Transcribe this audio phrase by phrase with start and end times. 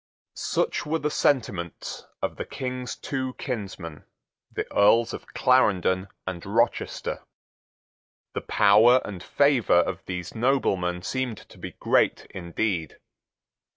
[0.33, 4.03] Such were the sentiments of the King's two kinsmen,
[4.51, 7.21] the Earls of Clarendon and Rochester.
[8.33, 12.97] The power and favour of these noblemen seemed to be great indeed.